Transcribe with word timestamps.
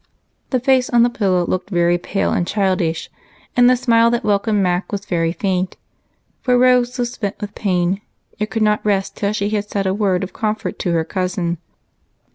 The 0.49 0.59
face 0.59 0.89
on 0.89 1.03
the 1.03 1.11
pillow 1.11 1.45
looked 1.45 1.69
very 1.69 1.99
pale 1.99 2.31
and 2.33 2.47
childish, 2.47 3.07
and 3.55 3.69
the 3.69 3.75
smile 3.75 4.09
that 4.09 4.23
welcomed 4.23 4.63
Mac 4.63 4.91
was 4.91 5.05
very 5.05 5.31
faint, 5.31 5.77
for 6.41 6.57
Rose 6.57 6.97
was 6.97 7.13
spent 7.13 7.39
with 7.39 7.53
jDain, 7.53 8.01
yet 8.39 8.49
could 8.49 8.63
not 8.63 8.83
rest 8.83 9.15
till 9.15 9.31
she 9.31 9.51
had 9.51 9.69
said 9.69 9.85
a 9.85 9.93
word 9.93 10.23
of 10.23 10.33
comfort 10.33 10.79
to 10.79 10.93
her 10.93 11.03
cousin. 11.05 11.59